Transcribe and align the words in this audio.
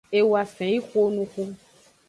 E 0.17 0.19
woafen 0.29 0.71
yi 0.73 0.79
xonuxu. 0.89 1.43